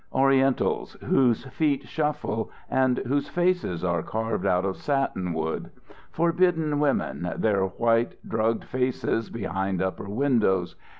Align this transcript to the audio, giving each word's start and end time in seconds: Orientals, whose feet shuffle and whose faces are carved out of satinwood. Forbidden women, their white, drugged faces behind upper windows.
Orientals, 0.13 0.93
whose 1.03 1.45
feet 1.49 1.83
shuffle 1.87 2.49
and 2.71 2.97
whose 3.05 3.29
faces 3.29 3.83
are 3.83 4.01
carved 4.01 4.47
out 4.47 4.65
of 4.65 4.77
satinwood. 4.77 5.69
Forbidden 6.09 6.79
women, 6.79 7.29
their 7.37 7.65
white, 7.65 8.15
drugged 8.27 8.63
faces 8.65 9.29
behind 9.29 9.79
upper 9.79 10.09
windows. 10.09 10.75